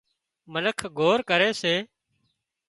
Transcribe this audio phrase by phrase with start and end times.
[0.51, 1.75] منک گوۯ ڪري سي